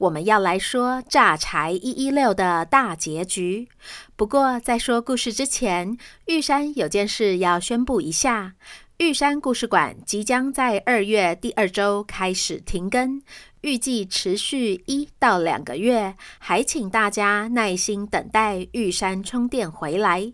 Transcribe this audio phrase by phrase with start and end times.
[0.00, 3.68] 我们要来说炸柴一一六的大结局。
[4.16, 8.54] 不过，在说故事之前，玉山有件事要宣布一下：
[8.96, 13.20] 玉山故事馆即将在二月第二周开始停更，
[13.60, 20.32] 预计持续一到两个月，还请大家耐心等待玉山充电回来。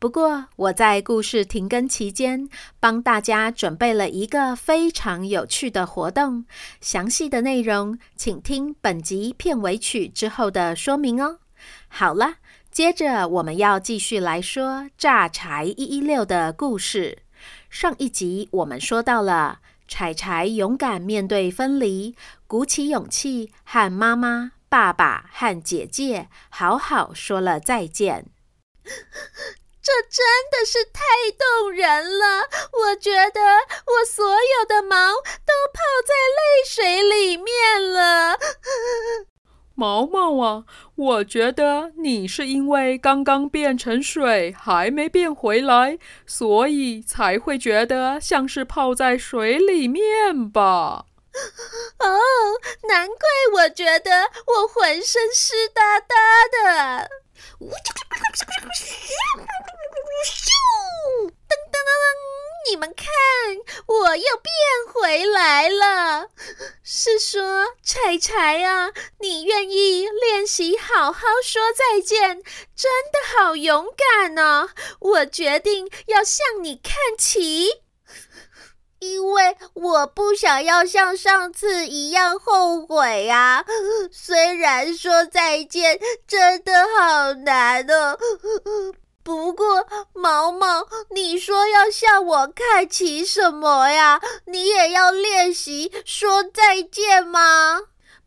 [0.00, 2.48] 不过，我在故事停更期间，
[2.80, 6.46] 帮大家准备了一个非常有趣的活动。
[6.80, 11.40] 详细的内容，请听本集片尾曲之后的说明哦。
[11.88, 12.36] 好了，
[12.70, 17.18] 接着我们要继续来说榨柴一一六的故事。
[17.68, 28.24] 上一集我们说到了柴柴勇敢面对分离，鼓起勇气和妈妈、爸爸和姐姐好好说了再见。
[29.82, 31.02] 这真的是太
[31.38, 32.48] 动人了！
[32.72, 33.40] 我觉得
[33.86, 38.38] 我所有的毛都泡在泪水里面了。
[39.74, 40.64] 毛毛啊，
[40.94, 51.06] 我觉得你是因为刚刚变成水，还没变回来，所以才会觉得像是泡在水里面吧？
[52.00, 52.20] 哦，
[52.86, 53.16] 难怪
[53.54, 56.14] 我觉得我浑身湿哒哒
[56.52, 57.08] 的。
[57.60, 58.44] 呜啾啾啾啾
[60.24, 60.48] 咻！
[61.26, 62.18] 噔噔噔噔！
[62.70, 63.06] 你们看，
[63.86, 64.52] 我又变
[64.92, 66.28] 回来了。
[66.84, 72.42] 是说，柴柴啊，你愿意练习好好说再见，
[72.76, 74.70] 真的好勇敢哦！
[75.00, 77.82] 我决定要向你看齐。
[79.00, 83.64] 因为我不想要像上次一样后悔呀。
[84.12, 88.18] 虽然说再见真的好难哦，
[89.22, 94.20] 不过毛毛，你说要向我看齐什么呀？
[94.46, 97.80] 你也要练习说再见吗？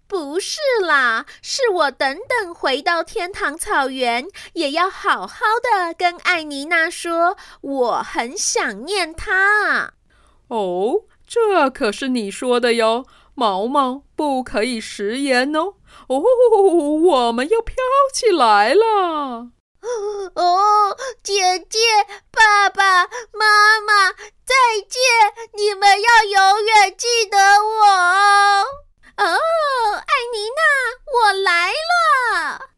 [0.07, 9.93] 不是啦，是我等等回到天堂草原，也要好好的跟艾妮娜说，我很想念她。
[10.53, 15.73] 哦，这可是你说的哟，毛毛不可以食言哦。
[16.07, 16.23] 哦，
[17.01, 17.75] 我们要飘
[18.13, 19.47] 起来了。
[20.35, 21.79] 哦，姐姐、
[22.31, 24.11] 爸爸妈妈，
[24.45, 24.53] 再
[24.87, 25.01] 见！
[25.57, 28.63] 你们要永远记得我哦。
[29.17, 30.61] 哦，艾妮娜，
[31.11, 32.69] 我来了。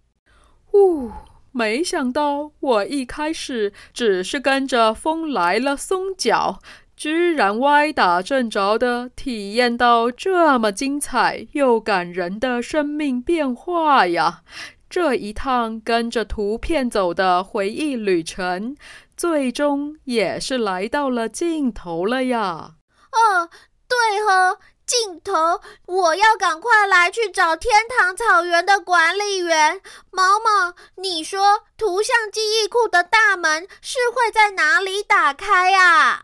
[0.72, 1.12] 呜，
[1.52, 6.59] 没想到我一开始只是跟着风来了松脚。
[6.97, 14.41] 居然歪打正着的体验到这么精彩又感人的生命变化呀！
[14.89, 18.78] 这一趟跟着图片走的回忆旅程，
[19.17, 22.75] 最终也是来到了尽头了呀！
[23.12, 23.50] 哦，
[23.89, 25.59] 对哦，尽头！
[25.88, 29.81] 我要赶快来去找天堂草原的管理员
[30.12, 30.75] 毛毛。
[30.95, 36.24] 你说图像记忆库的大门是会在哪里打开呀？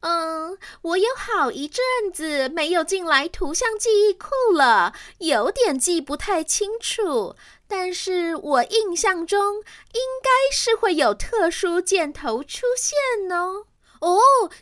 [0.00, 7.34] 嗯，我有好一阵子没有进来图像记忆库了，有点记不太清楚。
[7.66, 13.66] 但是我印象中应该是会有特殊箭头出现哦。
[14.00, 14.20] 哦，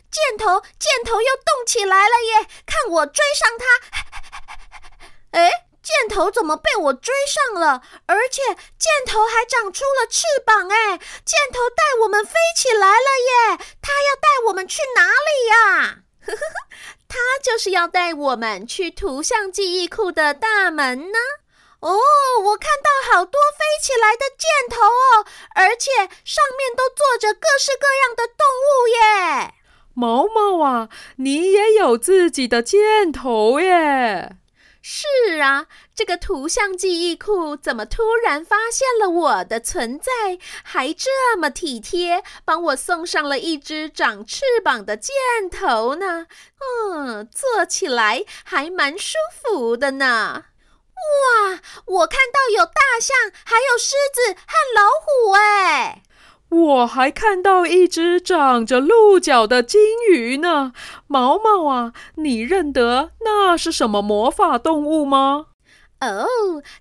[0.09, 2.47] 箭头，箭头又动起来了耶！
[2.65, 3.65] 看我追上它。
[5.39, 5.66] 诶。
[5.87, 7.81] 箭头怎么被我追上了？
[8.07, 8.41] 而且
[8.77, 10.97] 箭头还长出了翅膀哎！
[11.23, 13.57] 箭头带我们飞起来了耶！
[13.81, 15.99] 它要带我们去哪里呀？
[16.25, 16.67] 呵呵呵，
[17.07, 21.17] 它就是要带我们去图像记忆库的大门呢。
[21.79, 21.97] 哦，
[22.43, 25.25] 我看到好多飞起来的箭头哦，
[25.55, 25.89] 而且
[26.25, 29.53] 上面都坐着各式各样的动物耶。
[29.93, 34.35] 毛毛啊，你也有自己的箭头耶？
[34.89, 45.13] 是啊，这个图像记忆库怎么突然发现了我的存在，还这么体贴，帮我送上了一只长翅膀的箭
[45.51, 46.27] 头呢？
[46.61, 50.45] 嗯，做起来还蛮舒服的呢。
[50.95, 53.13] 哇，我看到有大象，
[53.43, 56.01] 还有狮子和老虎哎。
[56.49, 60.71] 我还看到一只长着鹿角的金鱼呢，
[61.05, 65.47] 毛毛啊，你认得那是什么魔法动物吗？
[65.99, 66.27] 哦，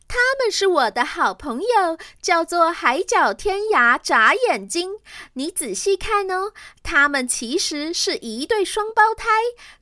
[0.06, 4.90] 他们是我的好朋友，叫做海角天涯眨眼睛。
[5.32, 6.52] 你仔细看哦，
[6.82, 9.26] 他们其实是一对双胞胎，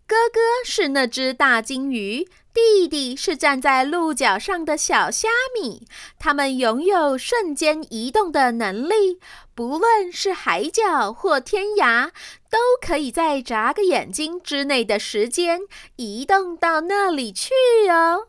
[0.06, 2.28] 哥哥是那只大金鱼。
[2.54, 5.28] 弟弟是站在鹿角上的小虾
[5.60, 5.88] 米，
[6.20, 9.18] 他们拥有瞬间移动的能力，
[9.56, 12.10] 不论是海角或天涯，
[12.48, 15.62] 都可以在眨个眼睛之内的时间
[15.96, 17.50] 移动到那里去
[17.90, 18.28] 哦。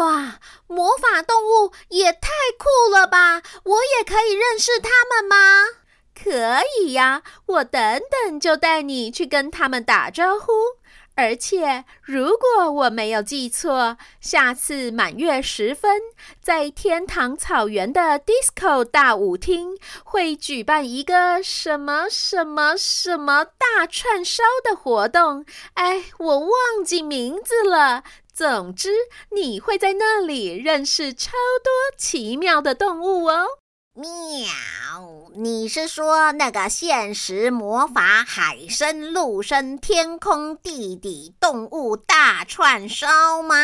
[0.00, 2.28] 哇，魔法动物也太
[2.58, 3.42] 酷了吧！
[3.62, 5.36] 我也可以认识它们吗？
[6.12, 10.79] 可以呀，我等等就带你去跟他们打招呼。
[11.20, 16.00] 而且，如果我没有记错，下次满月时分，
[16.40, 25.44] 在天堂草原的 Disco 大舞厅会举办一个什么什么什么大串烧的活动。
[25.74, 26.50] 哎，我忘
[26.82, 28.02] 记名字了。
[28.32, 28.88] 总之，
[29.32, 31.32] 你会在那里认识超
[31.62, 33.46] 多奇妙的动物哦。
[33.94, 34.06] 喵，
[35.34, 43.56] 你是说那个现实魔法海参陆生天空地底动物大串烧吗？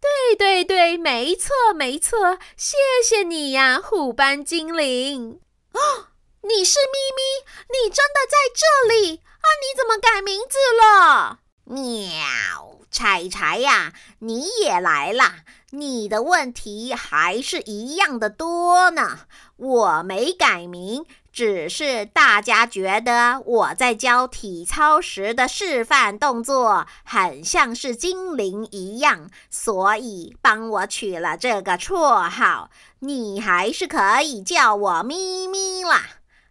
[0.00, 5.40] 对对对，没错没错，谢谢你呀，虎斑精灵。
[5.72, 6.06] 哦，
[6.42, 9.46] 你是咪咪，你真的在这里啊？
[9.60, 11.40] 你怎么改名字了？
[11.64, 15.24] 喵，柴柴呀，你也来了。
[15.70, 19.20] 你的问题还是一样的多呢。
[19.56, 32.70] 我没改名，只是大家觉得我在教体操时的示范动作很像是精灵一样，所以帮我取了这个绰号。
[33.00, 36.02] 你还是可以叫我咪咪啦。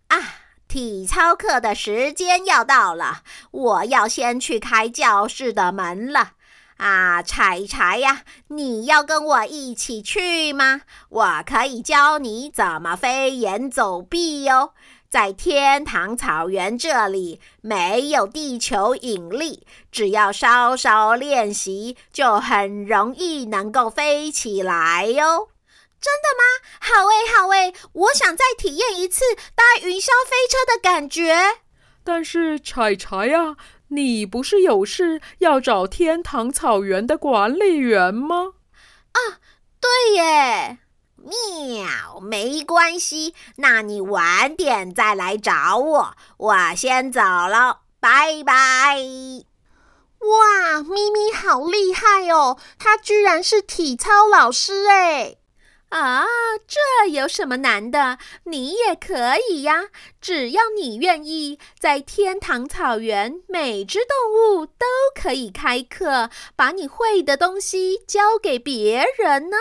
[0.10, 0.18] 啊，
[0.78, 6.34] 体操课的时间要到了，我要先去开教室的门了。
[6.78, 10.82] 啊，柴柴呀，你要跟我一起去吗？
[11.10, 14.74] 我可以教你怎么飞檐走壁哟。
[15.10, 25.48] 在天堂草原这里，没有地球引力，只要稍稍练习，就很容易能够飞起来哟。
[26.00, 26.44] 真的吗？
[26.80, 29.24] 好诶，好诶，我想再体验一次
[29.56, 31.36] 搭云霄飞车的感觉。
[32.04, 33.58] 但是柴柴呀。
[33.90, 38.56] 你不是有事要找天堂草原的管理员吗？
[39.14, 39.40] 啊，
[39.80, 40.80] 对耶！
[41.16, 48.98] 喵，没关系，那你晚点再来找我，我先走了，拜拜。
[50.20, 55.38] 哇，咪咪好厉害哦，他居然是体操老师哎！
[55.90, 56.26] 啊，
[56.68, 58.18] 这有什么难的？
[58.44, 59.86] 你也可以呀，
[60.20, 64.86] 只要你愿意，在天堂草原，每只动物都
[65.16, 69.58] 可以开课，把你会的东西教给别人呢。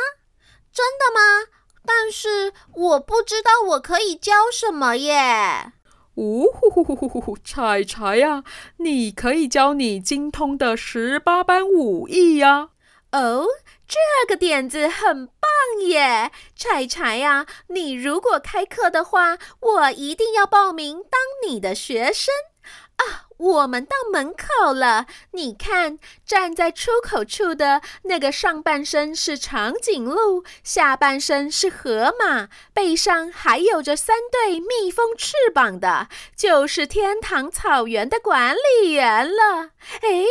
[0.72, 1.46] 真的吗？
[1.86, 5.72] 但是我不知道我可以教什么耶。
[6.16, 8.42] 呜呼呼呼呼呼，柴柴呀，
[8.78, 12.70] 你可以教你精通的十八般武艺呀。
[13.12, 13.46] 哦。
[13.88, 15.48] 这个点子很棒
[15.86, 17.46] 耶，柴柴呀！
[17.68, 22.34] 你如果开课的话，我一定要报名当你的学生
[22.96, 23.26] 啊！
[23.38, 39.72] 我们到门口了，你看，站在出口处的那个上半身是长颈鹿，下半身是河马，背上还有着三对蜜蜂翅膀的，就是天堂草原的管理员了。
[40.00, 40.24] 哎，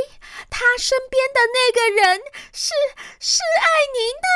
[0.50, 2.20] 他身边的那个人
[2.52, 2.74] 是
[3.20, 4.28] 是艾妮娜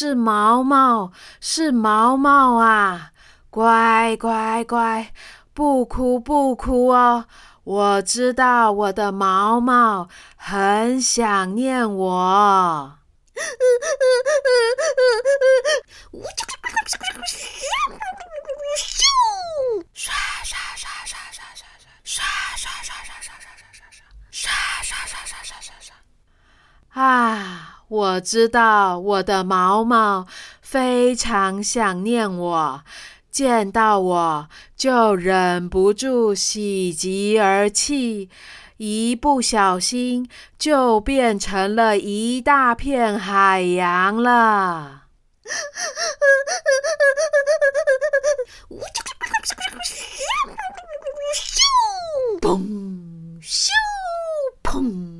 [0.00, 3.12] 是毛毛，是毛毛啊！
[3.50, 5.12] 乖乖乖，
[5.52, 7.26] 不哭不哭哦。
[7.64, 12.94] 我知道我的毛毛很想念我。
[18.78, 19.84] 咻！
[19.92, 21.18] 刷刷刷刷。
[22.02, 22.22] 沙
[22.56, 24.00] 沙沙沙沙沙沙沙
[24.32, 25.92] 沙沙沙沙沙沙。
[26.98, 30.24] 啊，我知道我的毛毛
[30.62, 32.84] 非常想念我，
[33.32, 38.30] 见到我就忍不住喜极而泣。
[38.76, 45.02] 一不小心就变成了一大片海洋了。
[51.34, 53.68] 咻砰咻
[54.62, 55.19] 砰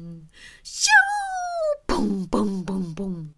[2.11, 3.29] 砰砰砰砰！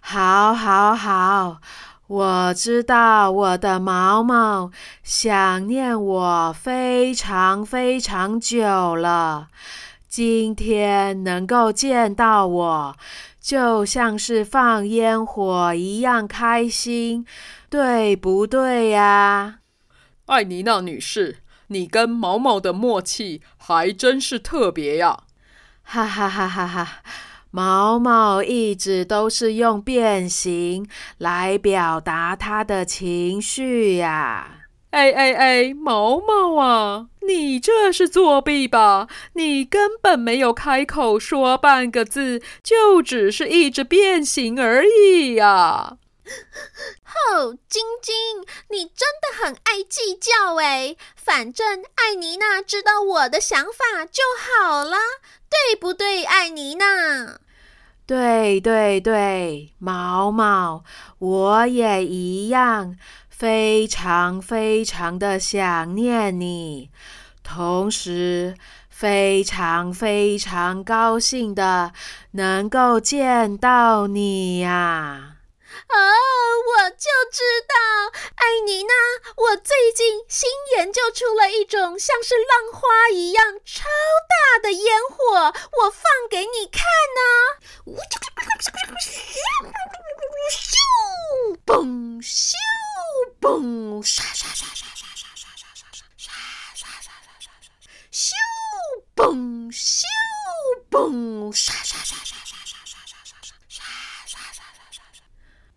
[0.00, 1.60] 好，好，好。
[2.08, 4.72] 我知道我的毛毛
[5.04, 9.46] 想念我非常非常久了，
[10.08, 12.96] 今天能够见到我，
[13.40, 17.24] 就像是放烟火一样开心，
[17.68, 19.60] 对不对呀？
[20.26, 21.36] 艾妮娜女士，
[21.68, 25.20] 你跟毛毛的默契还真是特别呀！
[25.84, 27.02] 哈哈哈哈哈哈。
[27.50, 30.86] 毛毛一直都是用变形
[31.18, 34.58] 来表达他的情绪呀！
[34.90, 39.06] 哎哎哎，毛毛啊，你这是作弊吧？
[39.34, 45.96] 你根本没有开口说半个字，就只是一直变形而已呀！
[47.04, 48.14] 哦，晶晶，
[48.68, 50.96] 你真的很爱计较哎！
[51.16, 54.96] 反正艾妮娜知道我的想法就好了。
[55.48, 57.38] 对不对，艾妮娜？
[58.06, 60.84] 对对对，毛毛，
[61.18, 62.96] 我也一样，
[63.28, 66.90] 非常非常的想念你，
[67.42, 68.56] 同时
[68.88, 71.92] 非常非常高兴的
[72.32, 75.29] 能够见到你呀。
[75.92, 75.98] 哦
[76.66, 77.74] 我就知道，
[78.36, 78.92] 艾妮娜，
[79.36, 83.88] 我最近新研究出了一种像是浪花一样超
[84.28, 86.84] 大的烟火，我放给你看
[87.16, 87.20] 呢。
[90.50, 90.76] 咻
[91.66, 92.54] 嘣咻
[93.40, 95.84] 嘣，沙沙沙沙沙沙沙沙沙
[96.16, 96.34] 沙沙
[96.74, 97.50] 沙沙沙沙，
[98.12, 98.32] 咻
[99.16, 100.04] 嘣咻
[100.90, 103.24] 嘣，沙沙沙沙沙沙沙沙
[103.68, 103.82] 沙
[104.26, 105.19] 沙沙沙沙。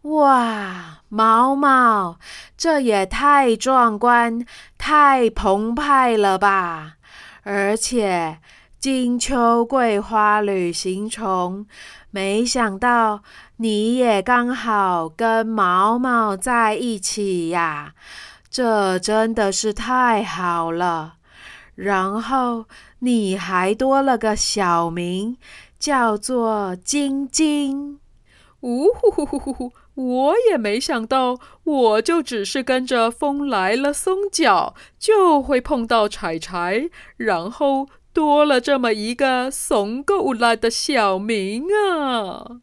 [0.04, 2.18] 哇，毛毛，
[2.58, 4.46] 这也太壮观、
[4.78, 6.98] 太澎湃了吧！
[7.44, 8.40] 而且，
[8.80, 11.66] 金秋桂花旅行虫，
[12.12, 13.22] 没想到
[13.56, 17.94] 你也刚好跟毛毛在一起呀，
[18.50, 21.14] 这真的是太好了。
[21.76, 22.66] 然后
[23.00, 25.38] 你还多了个小名，
[25.80, 28.00] 叫做晶晶。
[28.60, 29.72] 呜呼呼呼呼呼！
[29.96, 42.62] 我也没想到，我就只是跟着风来了松脚，就会碰到柴柴，然后多了这么一个怂够了的小名啊！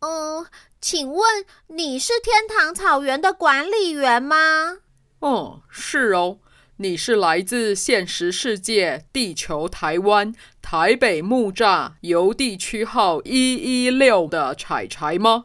[0.00, 0.46] 嗯，
[0.80, 4.78] 请问你是天堂草原的管理员吗？
[5.20, 6.38] 哦，是哦。
[6.78, 15.44] 你是来自现实世界地球台湾台北木栅邮地区号一一六的柴柴吗？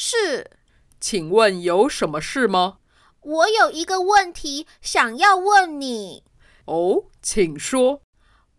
[0.00, 0.48] 是。
[1.00, 2.76] 请问有什么事吗？
[3.20, 6.22] 我有一个问题想要问你。
[6.66, 8.00] 哦，请说。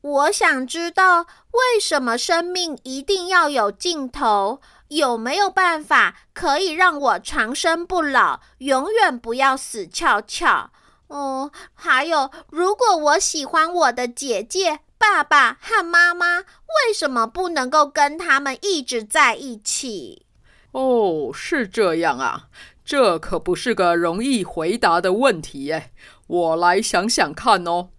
[0.01, 4.60] 我想知道为什么生命一定要有尽头？
[4.89, 10.72] 有没有办法可以让我长生不老，永远不要死翘翘？
[11.08, 20.25] 哦，还有，如果我喜欢我的姐姐、爸爸和妈妈，为什么不能够跟他们一直在一起？
[20.71, 22.47] 哦，是这样啊，
[22.85, 25.91] 这可不是个容易回答的问题耶。
[26.27, 27.89] 我来想想看哦。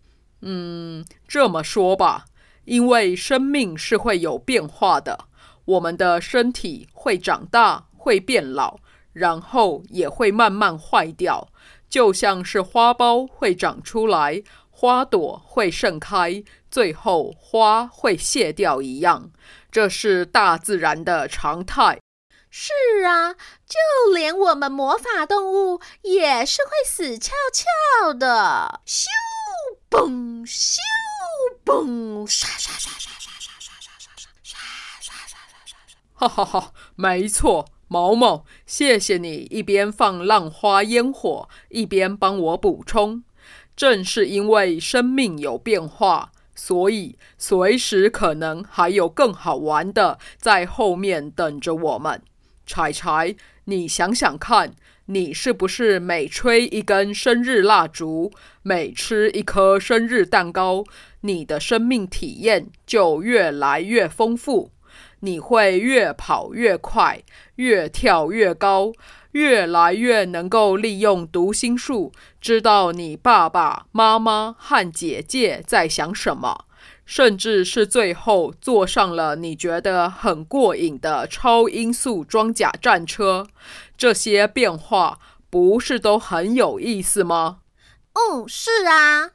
[0.43, 2.27] 嗯，这么说吧，
[2.65, 5.27] 因为生命是会有变化的，
[5.65, 8.79] 我们的身体会长大，会变老，
[9.13, 11.49] 然后也会慢慢坏掉。
[11.89, 19.33] 就像是花苞会长出来，花朵会盛开，最后花会谢掉一样，
[19.73, 21.99] 这是大自然的常态。
[22.51, 22.73] 是
[23.07, 28.81] 啊，就连我们魔法动物也是会死翘翘的。
[28.85, 29.07] 咻
[29.89, 30.79] 嘣咻
[31.65, 34.53] 嘣，沙沙沙沙沙沙沙沙沙
[35.01, 35.97] 沙沙沙沙沙。
[36.15, 37.69] 哈哈哈，没错。
[37.87, 43.25] 毛毛，谢谢你一边放浪花烟火，一边帮我补充。
[43.75, 52.23] 正是因为生命有变化，所以随时可能还有更好玩的在后面等着我们。
[52.71, 53.35] 柴柴，
[53.65, 54.73] 你想想看，
[55.07, 58.31] 你是不是每吹一根生日蜡烛，
[58.63, 60.85] 每吃一颗生日蛋糕，
[61.23, 64.71] 你的生命体验就越来越丰富？
[65.19, 67.21] 你会越跑越快，
[67.57, 68.93] 越跳越高，
[69.33, 76.67] 越来越能够利用读心术，知道你爸爸妈妈和姐姐在想什么。
[77.11, 83.49] 甚至是最后坐上了你觉得很过瘾的超音速装甲战车，
[83.97, 85.19] 这些变化
[85.51, 87.63] 不是都很有意思吗？
[88.15, 89.33] 哦，是啊。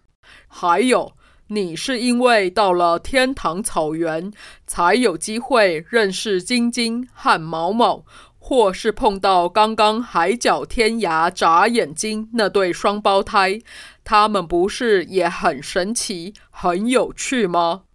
[0.48, 1.17] 还有，
[1.48, 4.32] 你是因为到了天堂草原，
[4.65, 8.05] 才有机会认识晶晶和毛毛，
[8.47, 13.59] 或是碰到刚刚海角天涯眨眼睛那对双胞胎。
[14.03, 17.85] 他们不是也很神奇、很有趣吗？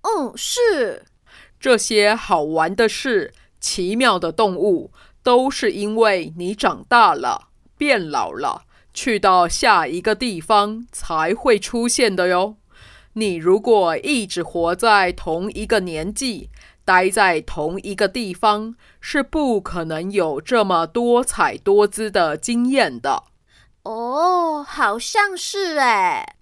[0.00, 1.04] 嗯，是。
[1.60, 8.62] 这些好玩的事、奇妙的动物，都是因为你长大了、变老了，
[8.94, 12.56] 去到下一个地方才会出现的哟。
[13.12, 16.48] 你如果一直活在同一个年纪，
[16.88, 23.24] 待在同一个地方，是不可能有这么多彩多姿的经验的。
[23.82, 26.36] 哦，好像是哎。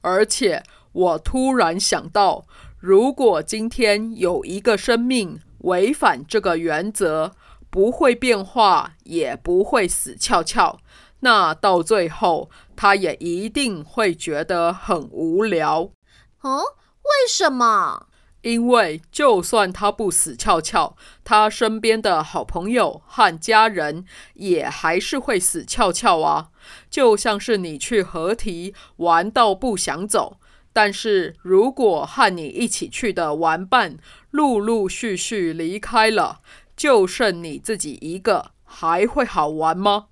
[0.00, 2.44] 而且我突然想到，
[2.80, 7.30] 如果今天有一个生命违反这个原则，
[7.70, 10.80] 不会变化，也不会死翘翘，
[11.20, 15.92] 那到最后，他也一定会觉得很无聊。
[16.40, 16.58] 哦，
[17.04, 18.08] 为什么？
[18.42, 26.50] 因为就算他不死翘翘，他身边的好朋友和家人也还是会死翘翘啊。
[26.90, 30.38] 就像是你去河堤玩到不想走，
[30.72, 33.96] 但是如果和你一起去的玩伴
[34.30, 36.40] 陆陆续续离开了，
[36.76, 40.06] 就剩你自己一个，还会好玩吗？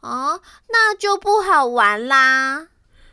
[0.00, 2.68] 哦，那就不好玩啦。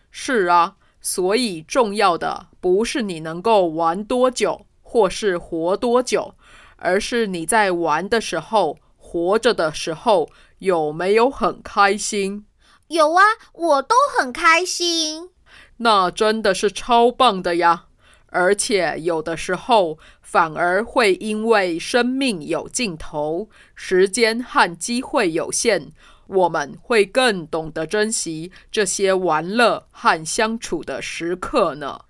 [0.10, 0.76] 是啊。
[1.02, 6.36] 所以，重要的不是你能够玩多久，或是活多久，
[6.78, 12.46] 而是你在玩的时候、活着的时候有没有很开心？
[12.88, 13.24] 有啊，
[13.54, 15.32] 我都很开心。
[15.78, 17.86] 那真的是超棒的呀！
[18.28, 25.92] 而且有的时候反而会因为生命有尽头，时间和机会有限。
[26.32, 32.02] 我们会更懂得珍惜这些玩乐和相处的时刻呢。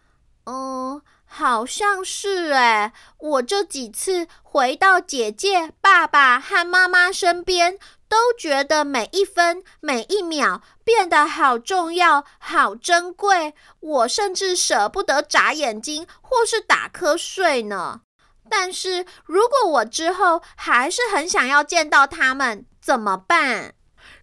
[0.45, 2.93] 嗯，好像是哎。
[3.17, 13.53] 我这几次回到姐姐、爸爸和妈妈身边，都觉得每一分每一秒变得好重要、好珍贵。
[13.79, 18.01] 我甚至舍不得眨眼睛或是打瞌睡呢。
[18.49, 23.75] 但是如果我之后还是很想要见到他们，怎么办？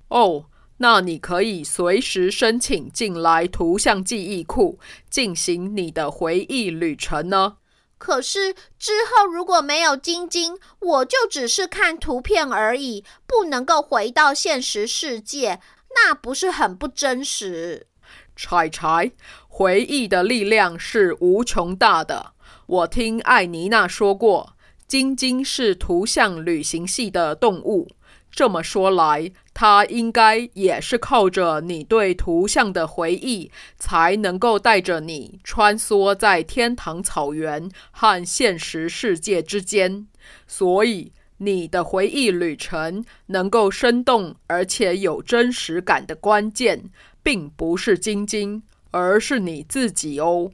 [0.08, 0.46] 哦，
[0.78, 4.78] 那你可以随时申请进来图像记忆库，
[5.10, 7.56] 进行你的回忆旅程呢。
[7.98, 15.60] 可是之后如果没有晶晶，我就只是看图片而已，不能够回到现实世界，
[15.96, 17.88] 那不是很不真实？
[18.36, 19.10] 柴柴，
[19.48, 22.34] 回忆的力量是无穷大的。
[22.66, 24.54] 我听艾妮娜说过，
[24.86, 27.88] 晶晶是图像旅行系的动物。
[28.30, 40.06] 这么说来，他应该也是靠着你对图像的回忆，才能够带着你穿梭在天堂草原和现实世界之间。
[40.46, 46.90] 所以，你的回忆旅程能够生动而且有真实感的关键，
[47.22, 48.62] 并不是晶晶，
[48.92, 50.52] 而是你自己哦。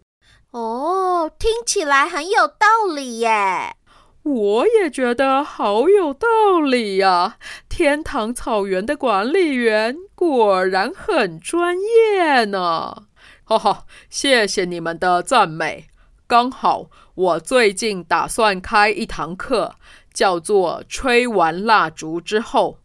[0.53, 3.75] 哦，听起来很有道理耶。
[4.25, 6.27] 我也觉得好有道
[6.59, 7.37] 理呀！
[7.69, 13.05] 天堂草原的管理员果然很专业呢。
[13.45, 15.89] 哈哈，谢谢你们的赞美。
[16.27, 19.75] 刚好我最近打算开一堂课，
[20.15, 22.79] 叫做“吹完蜡烛之后”。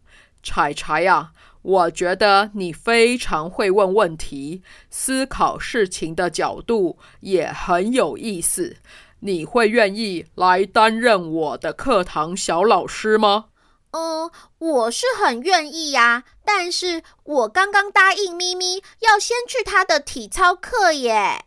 [0.44, 8.76] 柴柴呀，我觉得你非常会问问题，思考事情的角度也很有意思。
[9.22, 13.46] 你会愿意来担任我的课堂小老师吗？
[13.92, 14.30] 嗯，
[14.60, 21.46] 我是很愿意呀，但是我刚刚答应咪咪要先去他的体操课耶。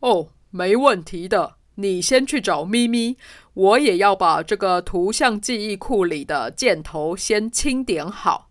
[0.00, 3.16] 哦，没问题的，你先去找咪咪，
[3.54, 8.50] 我也要把这个图像记忆库里的箭头先清点好。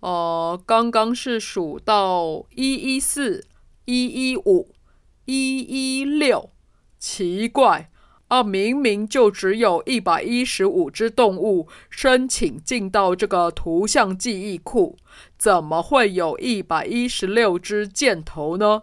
[0.00, 3.44] 呃，刚刚是数到一一四、
[3.86, 4.72] 一一五、
[5.24, 6.50] 一一六，
[6.98, 7.90] 奇怪。
[8.28, 14.96] 啊，明明就只有一百一十五只动物申请进到这个图像记忆库，
[15.38, 18.82] 怎么会有一百一十六只箭头呢？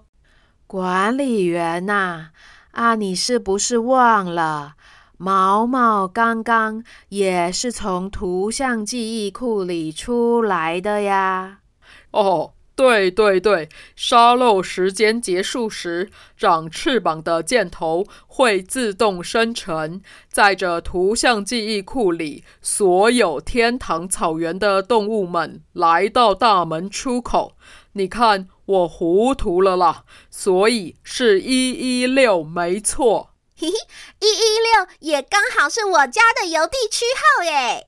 [0.66, 2.30] 管理员呐，
[2.72, 4.74] 啊，你是不是忘了，
[5.18, 11.60] 毛毛刚刚也是从图像记忆库里出来的呀？
[12.10, 12.55] 哦。
[12.76, 27.56] 对对对，沙漏时间结束时，长翅膀的箭头会自动生成，载着图像记忆库里所有天堂草原的动物们来到大门出口。
[27.94, 33.30] 你看，我糊涂了啦，所以是一一六，没错。
[33.58, 33.74] 嘿嘿，
[34.20, 37.88] 一一六也刚好是我家的邮递区号耶。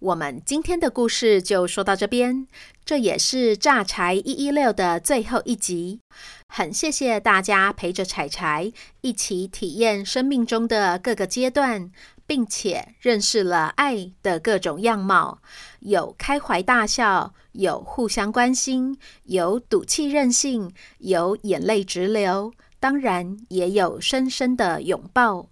[0.00, 2.46] 我们今天的故事就说到这边，
[2.84, 6.00] 这也是榨柴一一六的最后一集。
[6.48, 11.90] 很谢谢大家陪着柴柴一起体验生命中的各个阶段。
[12.30, 15.40] 并且认识了爱的各种样貌，
[15.80, 25.48] 有开怀大笑，有互相关心，有赌气任性，有眼泪直流，当然也有深深的拥抱。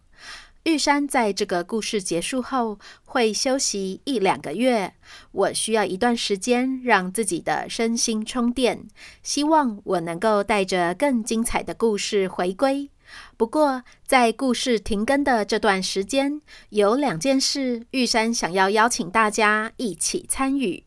[0.68, 4.92] 玉山在这个故事结束后会休息一两个月，
[5.32, 8.86] 我需要一段时间让自己的身心充电，
[9.22, 12.90] 希望我能够带着更精彩的故事回归。
[13.38, 20.84] 不过，在故事停更的这段时间，有两件事，玉山想要邀请大家一起参与。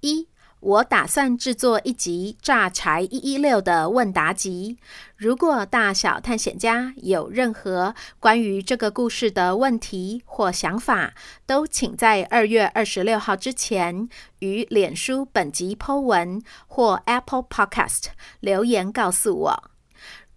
[0.00, 0.26] 一，
[0.60, 4.76] 我打算制作一集《炸柴一一六》的问答集。
[5.16, 11.14] 如果大小探险家有任何关于这个故事的问题或想法，
[11.46, 14.06] 都请在二月二十六号之前
[14.40, 18.08] 于脸书本集 Po 文或 Apple Podcast
[18.40, 19.70] 留言告诉我。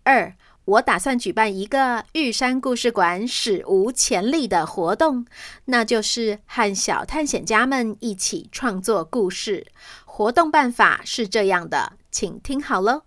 [0.04, 0.34] 二。
[0.66, 5.26] 我打算举办一个玉山故事馆史无前例的活动，
[5.66, 9.68] 那就是和小探险家们一起创作故事。
[10.16, 13.02] 活动办法是这样的，请听好喽。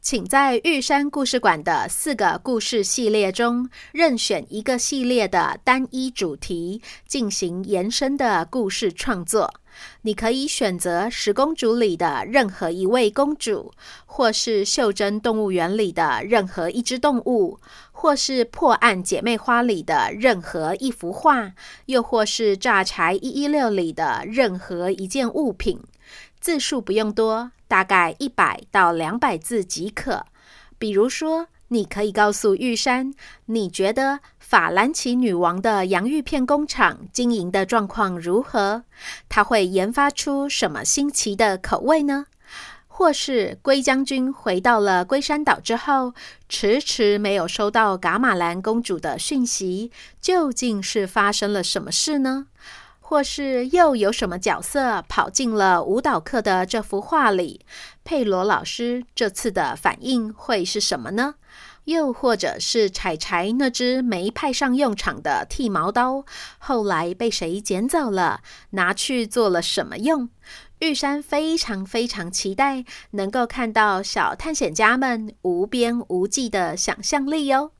[0.00, 9.52] 请在玉山故事馆的四个故事系列中，任选一个系列的单一主题，进行延伸的故事创作。
[10.00, 13.74] 你可以选择十公主里的任何一位公主，
[14.06, 17.60] 或是袖珍动物园里的任何一只动物，
[17.92, 21.52] 或是破案姐妹花里的任何一幅画，
[21.84, 25.78] 又或是炸柴一一六里的任何一件物品。
[26.46, 30.26] 字数不用多，大概一百到两百字即可。
[30.78, 33.12] 比如说，你可以告诉玉山，
[33.46, 38.84] 你觉得法兰奇女王的洋芋片工厂经营的状况如何？
[39.28, 42.26] 她会研发出什么新奇的口味呢？
[42.86, 46.14] 或是龟将军回到了龟山岛之后，
[46.48, 52.46] 迟迟没有收到噶玛兰公主的讯息，究竟是发生了什么事呢？
[53.08, 57.64] 或是又有什么角色跑进了舞蹈课的这幅画里？
[58.02, 61.36] 佩罗老师这次的反应会是什么呢？
[61.84, 66.24] 又或者是柴柴那只没派上用场的剃毛刀，
[66.58, 68.40] 后来被谁捡走了，
[68.70, 70.28] 拿去做了什么用？
[70.80, 77.70] 玉山非常非常期待能够看到小探险家们无边无际的想象力哟。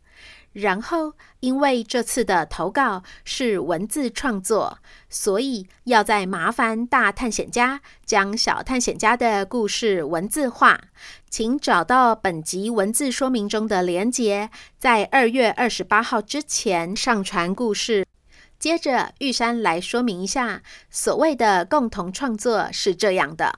[0.57, 4.79] 然后，因为这次的投稿是文字创作，
[5.11, 10.81] 所以要再麻烦大探险家将小探险家的故事文字化。
[11.29, 18.07] 请找到本集文字说明中的连结，在二月二十八号之前上传故事。
[18.59, 23.53] 接着，玉山来说明一下，所谓的共同创作是这样的。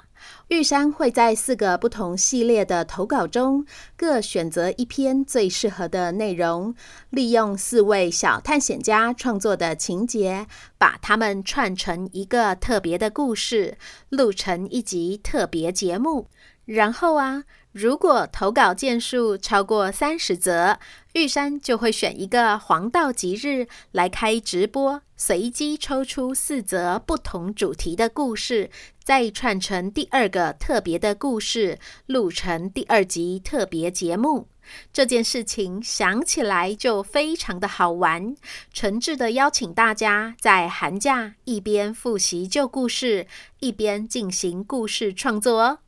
[0.48, 6.74] 玉山会在四个不同系列的投稿中，各选择一篇最适合的内容，
[7.10, 10.46] 利用四位小探险家创作的情节，
[10.78, 13.76] 把它们串成一个特别的故事，
[14.08, 16.28] 录成一集特别节目。
[16.68, 20.78] 然后啊，如果投稿件数超过三十则，
[21.14, 28.68] 玉山就会选一个黄道吉日来开直播，随机抽出四则不同主题的故事，
[29.02, 34.48] 再串成第二个特别的故事，录成第二集特别节目。
[34.92, 38.36] 这件事情想起来就非常的好玩，
[38.74, 43.26] 诚挚的邀请大家在寒假一边复习旧故事，
[43.60, 45.78] 一边进行故事创作哦。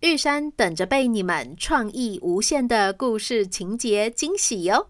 [0.00, 4.88] 玉山等着被你们创意无限的故事情节惊喜哟！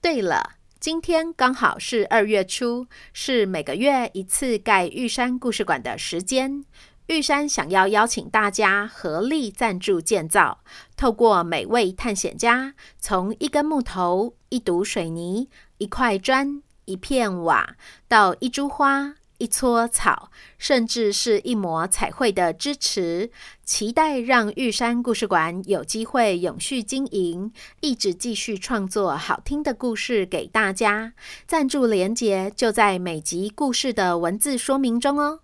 [0.00, 6.64] 对了，今天刚好是二月初，是每个月一次盖玉山故事馆的时间。
[7.08, 10.60] 玉山想要邀请大家合力赞助建造，
[10.94, 17.76] 透过每位探险家从一根木头、一堵水泥、一块砖、一片瓦，
[18.06, 23.30] 到一株花、一撮草，甚至是一抹彩绘的支持，
[23.64, 31.14] 期待让玉山故事馆有机会永续经营，一直继续创作好听的故事给大家。
[31.46, 35.40] 赞助连结就在每集故事的文字说明中哦。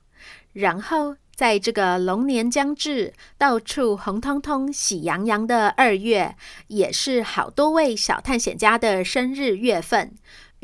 [0.52, 1.16] 然后。
[1.37, 6.37] 在这个龙年将至、到处红彤彤、喜洋洋的二月，
[6.68, 10.14] 也是好多位小探险家的生日月份。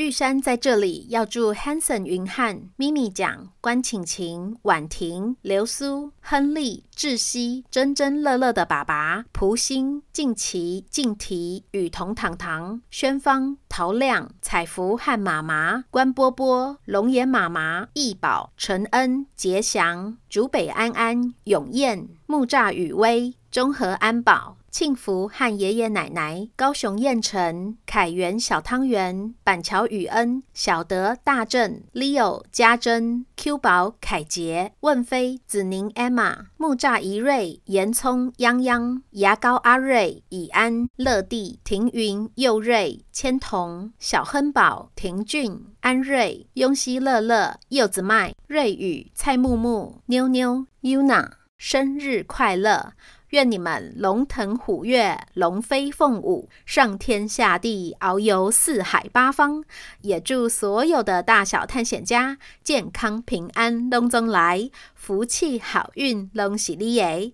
[0.00, 24.56] 玉山在这里要祝 Hanson 云汉、咪咪酱、关晴晴、婉婷、流苏、亨利、志熙、真真乐乐的爸爸、蒲星、静琪、静提、雨桐、糖糖、宣芳、陶亮、彩福和妈妈、关波波、龙岩妈妈、易宝、陈恩、杰祥、竹北安安、永燕、木栅雨薇、中和安保。
[24.70, 51.28] 庆福和爷爷奶奶，高雄燕城、凯源小汤圆、板桥雨恩、小德大正、Leo 家珍、Q 宝凯杰、问飞子宁 Emma、木栅怡瑞、严聪泱泱、牙膏阿瑞、以安乐蒂、庭云佑瑞、千童、小亨宝、庭俊、安瑞、雍熙乐乐、柚子麦、瑞宇、蔡木木、妞妞、Yuna，
[51.58, 52.92] 生日快乐！
[53.30, 59.64] 愿你们龙腾虎跃，龙飞凤舞，上天下地，遨游四海八方。
[60.00, 67.32] 也祝所有的大小探险家健康平安，龙中来，福气好运，龙喜利耶。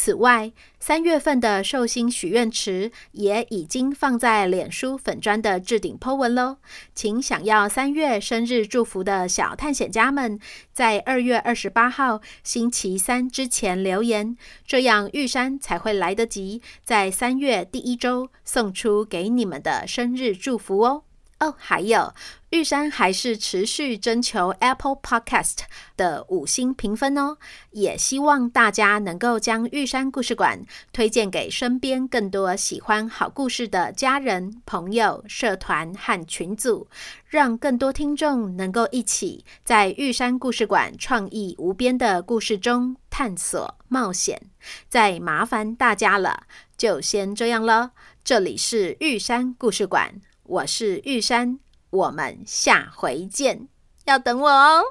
[0.00, 6.58] 此外，三月份的寿星许愿池也已经放在脸书粉砖的置顶 po 文喽，
[6.94, 10.38] 请想要三月生日祝福的小探险家们，
[10.72, 21.02] 在二月二十八号星期三之前留言，这样玉山才会来得及在三月第一周送出给你们的生日祝福哦。
[21.40, 22.12] 哦，还有，
[22.50, 25.58] 玉山还是持续征求 Apple Podcast
[25.96, 27.36] 的五星评分哦，
[27.70, 36.88] 也希望大家能够将玉山故事馆推荐给身边更多喜欢好故事的家人、朋友、社团和群组，
[37.28, 44.42] 让更多听众能够一起在玉山故事馆创意无边的故事中探索冒险。
[44.88, 47.92] 再麻烦大家了，就先这样了。
[48.24, 50.20] 这里是玉山故事馆。
[50.48, 51.58] 我是玉山，
[51.90, 53.68] 我们下回见，
[54.06, 54.82] 要等我哦。